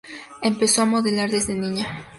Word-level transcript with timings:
Empezó 0.41 0.81
a 0.81 0.85
modelar 0.85 1.29
desde 1.29 1.53
niña. 1.53 1.85